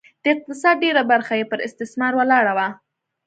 [0.23, 2.67] د اقتصاد ډېره برخه یې پر استثمار ولاړه وه